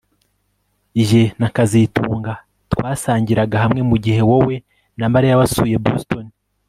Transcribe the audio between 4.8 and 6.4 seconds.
na Mariya wasuye Boston